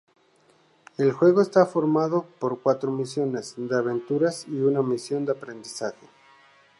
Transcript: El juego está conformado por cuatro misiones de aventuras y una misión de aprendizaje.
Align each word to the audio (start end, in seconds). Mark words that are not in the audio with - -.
El 0.97 1.11
juego 1.11 1.43
está 1.43 1.59
conformado 1.63 2.25
por 2.39 2.61
cuatro 2.63 2.89
misiones 2.91 3.53
de 3.55 3.77
aventuras 3.77 4.47
y 4.47 4.59
una 4.59 4.81
misión 4.81 5.25
de 5.27 5.33
aprendizaje. 5.33 6.07